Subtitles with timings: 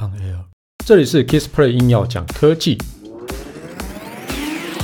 [0.00, 0.46] On Air，
[0.86, 2.78] 这里是 Kissplay 硬要讲科技，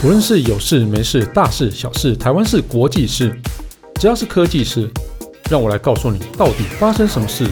[0.04, 3.34] 无论是有事没事、大事小事、台湾事、国际事，
[3.94, 4.90] 只要是科技事，
[5.50, 7.46] 让我来告诉你到底发生什么事。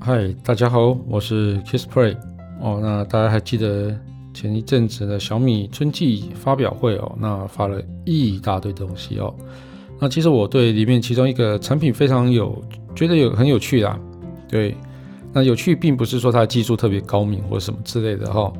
[0.00, 2.16] 嗨，大家好，我是 Kissplay。
[2.62, 3.94] 哦，那大家还记得？
[4.34, 9.32] 前一阵子的小米春季发表会哦，那发了一大堆东西哦。
[10.00, 12.60] 那其实我对里面其中一个产品非常有
[12.94, 13.98] 觉得有很有趣啦。
[14.48, 14.76] 对，
[15.32, 18.52] 那有趣并不是说它的技术特别高明或什么之类的哈，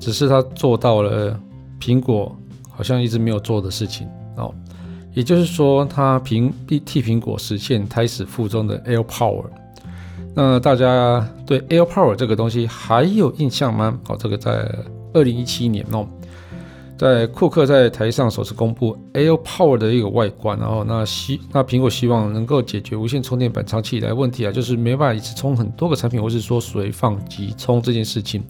[0.00, 1.38] 只是它做到了
[1.80, 2.36] 苹果
[2.68, 4.52] 好像一直没有做的事情哦。
[5.14, 9.44] 也就是说，它苹替苹果实现胎死腹中的 Air Power。
[10.34, 13.98] 那大家对 Air Power 这个东西还有印象吗？
[14.08, 14.68] 哦，这个在。
[15.12, 16.06] 二零一七年哦，
[16.98, 28.42] 在库克在台上首次公布 Air Power 的一个外观，然后那希那苹果希望能够解决无线充电板长期以来问题啊，就是没办法一次充很多个产品，或是说随放即充这件事情。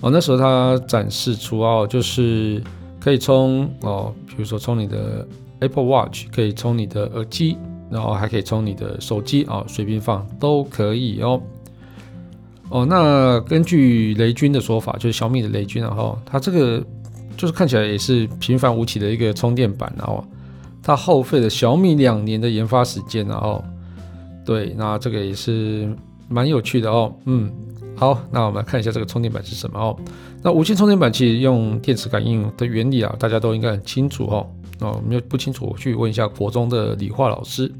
[0.00, 2.62] 哦，那时候他展示出哦，就是
[2.98, 5.26] 可以充哦，比如说充你的
[5.60, 7.56] Apple Watch，可以充你的耳机，
[7.90, 11.40] 然后还可以充你的手机啊，随便放都可以哦。
[12.70, 16.80] 哦，那根据雷军的说法，就是小米的雷军，然后它这个
[17.36, 20.24] 就是看起来也是平凡无奇的一个充电板，然后
[20.80, 23.62] 它耗费了小米两年的研发时间，然后
[24.44, 25.92] 对，那这个也是
[26.28, 27.12] 蛮有趣的哦。
[27.24, 27.50] 嗯，
[27.96, 29.96] 好，那我们来看一下这个充电板是什么哦。
[30.40, 34.46] 那无线充电板其实用电磁感应的原理啊，大家都应该很清楚哦。
[34.78, 37.70] 哦，没有不清楚，我去问一下国中的理化老师。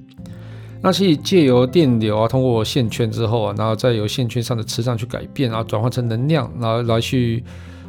[0.83, 7.45] 那其实借由电流啊，通过线圈之后啊，然后再由线圈上的磁场去改变，然后转换成能量，然后来去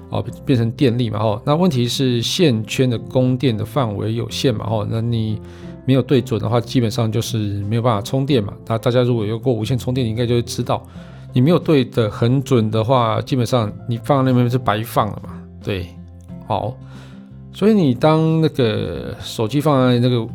[0.09, 1.17] 哦变成电力嘛。
[1.17, 4.65] 吼，那问题是线圈的供电的范围有限嘛。
[4.65, 5.39] 吼，那你
[5.85, 8.53] 没有对准的话，基本上就是没有办法充电嘛。
[8.67, 10.85] 那大家如果有过无线充电，你应该就会知道，
[11.31, 15.41] 你没有对的很准的话，基本上你放那边是白放了嘛。
[15.63, 15.87] 对，
[16.45, 16.75] 好，
[17.53, 20.27] 所以你当那个手机放在那个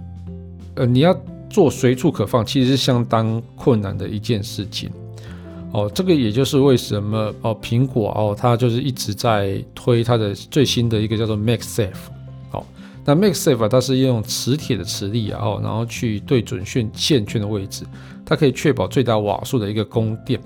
[0.77, 1.15] 呃，你要。
[1.57, 4.91] 做随处可放其实是相当困难的一件事情。
[5.73, 11.95] 哦，这个也就是为什么哦，苹果哦，它就是一直在推它的最新的一个叫做 MagSafe
[12.51, 12.63] 哦，
[13.07, 17.87] 那 MagSafe，它是用磁铁的磁力啊，哦，然后去对准线线圈的位置，
[18.23, 20.39] 它可以确保最大瓦数的一个供电，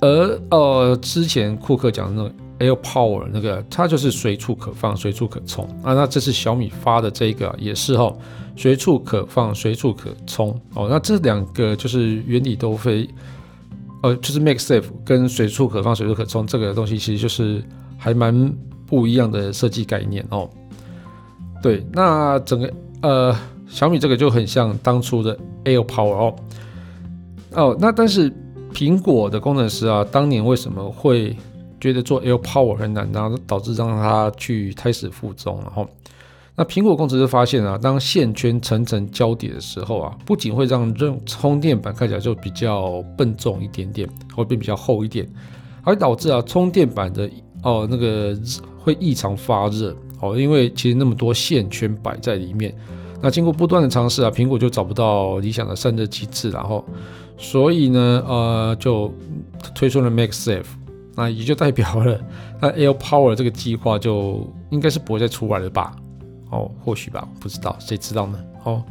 [0.00, 8.12] 而呃，之前库克讲的那种 Air Power 那个，它就是随处可放、随处可充啊，那这次小米发的这个也是哈。
[8.56, 10.86] 随处可放，随处可充哦。
[10.88, 13.08] 那这两个就是原理都非，
[14.00, 17.60] 呃，就是 Make Safe 跟随处可放、随处可充这个东西，其实就是
[17.98, 18.54] 还蛮
[18.86, 20.48] 不一样的设计概念哦。
[21.60, 22.72] 对，那整个
[23.02, 23.36] 呃
[23.66, 26.36] 小米这个就很像当初的 Air Power 哦。
[27.54, 28.32] 哦，那但是
[28.72, 31.36] 苹果的工程师啊，当年为什么会
[31.84, 35.86] 觉得做 Air Power 很难，然后导致让他去胎死腹中，然后。
[36.56, 45.28] 那苹果工程师发现啊，当线圈层层交叠的时候啊，不仅会让这充电板看起来就比较笨重一点点，会变比较厚一点，
[45.82, 47.28] 还会导致啊充电板的
[47.64, 48.38] 哦那个
[48.78, 52.72] 会异常发热哦，因为其实那么多线圈摆在里面，
[53.20, 56.84] 那经过不断的尝试啊，苹果就找不到理想的散热机制，然后
[57.36, 59.12] 所以呢呃就
[59.74, 60.62] 推出了 MagSafe，
[61.16, 62.20] 那也就代表了
[62.60, 65.94] 那 Air Power 这个计划就应该是不会再出来了吧。
[66.50, 68.38] 哦，或许吧，不知道，谁知道呢？
[68.64, 68.82] 哦，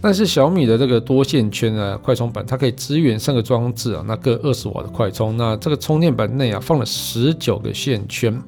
[0.00, 5.36] 但是小米的这个多线圈啊，快充板，它可以支援三个装置啊，那各二十瓦的快充。
[5.36, 8.40] 那这个充电板内啊，放了十九个线圈。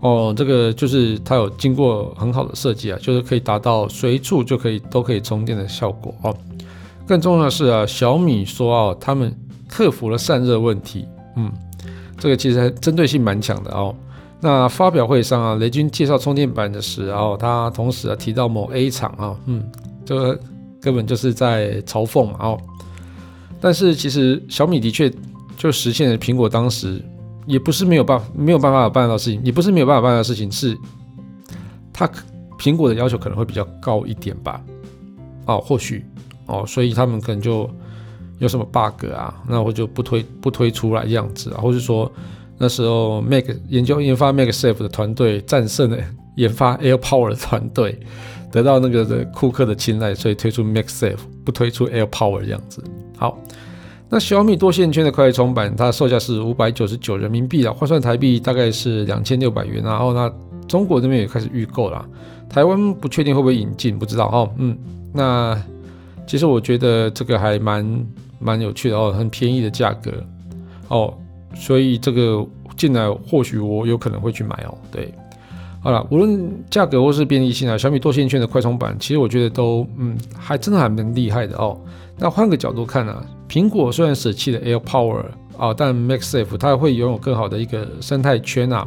[0.00, 6.34] 哦，这个就是它有经过很好的设计啊，就是可以达到随处就可以都可以充电的效果哦。
[7.06, 9.34] 更重要的是啊，小米说啊，他们
[9.68, 11.06] 克服了散热问题。
[11.36, 11.52] 嗯，
[12.24, 13.94] 这个其实针对性蛮强的哦。
[14.40, 19.62] 那发表会上啊，雷军介绍充电板的时候，他同时啊提到某 A 厂啊，嗯，
[20.06, 20.40] 这个
[20.80, 22.58] 根本就是在嘲讽嘛哦。
[23.60, 25.12] 但是其实小米的确
[25.58, 26.98] 就实现了苹果当时
[27.44, 30.74] 也不是没有办法没有办法办到事情，也不是没有办法办到事情，是
[31.92, 32.10] 他
[32.58, 34.62] 苹果的要求可能会比较高一点吧，
[35.44, 36.02] 哦，或许
[36.46, 37.68] 哦，所以他们可能就
[38.38, 42.10] 有什么 bug 啊，那我就不推不推出来这样子啊，或者说。
[42.56, 45.98] 那时候，Mag 研究研发 Mac Safe 的团队战胜了
[46.36, 47.98] 研发 Air Power 的团队，
[48.52, 52.80] 得到那个的库克的青睐，所以推出 Mac Safe，不推出 Air Power 这样子。
[53.18, 53.36] 好，
[54.08, 59.82] 那小米多线圈的快充板，它售价是五百九十九人民币啊，换算台币大概是两千六百元。
[59.82, 60.32] 然后那
[60.68, 62.08] 中国这边也开始预购了，
[62.48, 64.48] 台湾不确定会不会引进，不知道哦。
[64.58, 64.78] 嗯，
[65.12, 65.60] 那
[66.24, 67.84] 其实我觉得这个还蛮
[68.38, 70.12] 蛮有趣的哦，很便宜的价格
[70.88, 71.12] 哦，
[71.54, 72.46] 所以这个
[72.76, 74.76] 进来或许我有可能会去买哦。
[74.90, 75.12] 对，
[75.80, 81.78] 好了，无论价格或是便利性啊，小米多线圈的快充版，其实我觉得都嗯还真的还蛮厉害的哦。
[82.18, 85.24] 那换个角度看啊，苹果虽然舍弃了 Air Power
[85.56, 88.86] 啊，但 MagSafe 它会拥有更好的一个生态圈啊。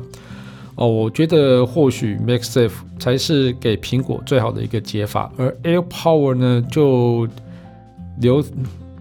[0.76, 7.28] 哦，我觉得或许 MagSafe 才是给苹果最好的一个解法，而 Air Power 呢，就
[8.20, 8.44] 留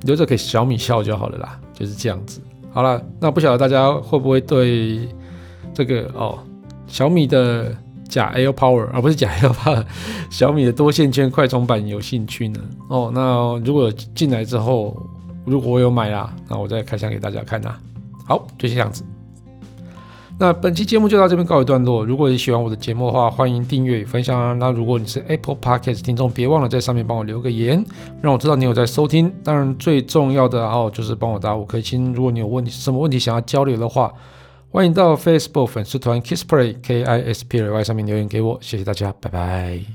[0.07, 2.41] 留着给小米笑就好了啦，就是这样子。
[2.73, 5.09] 好了，那不晓得大家会不会对
[5.75, 6.39] 这个哦
[6.87, 7.75] 小米的
[8.09, 9.85] 假 Air Power 而、啊、不是假 Air Power，
[10.31, 12.61] 小米的多线圈快充板有兴趣呢？
[12.89, 14.97] 哦，那如果进来之后，
[15.45, 17.75] 如果我有买啦，那我再开箱给大家看呐。
[18.27, 19.05] 好，就是这样子。
[20.39, 22.05] 那本期节目就到这边告一段落。
[22.05, 24.53] 如果你喜欢我的节目的话，欢迎订阅与分享啊。
[24.53, 27.83] 那如果你是 Apple Podcast 听众，别忘了在上面帮我留个言，
[28.21, 29.33] 让我知道你有在收听。
[29.43, 32.13] 当然，最重要的哦，就是帮我打五颗星。
[32.13, 34.13] 如果你有问题，什么问题想要交流的话，
[34.71, 38.59] 欢迎到 Facebook 粉丝团 Kissplay K I S P L Y 上面留言给我。
[38.61, 39.81] 谢谢大家，拜拜。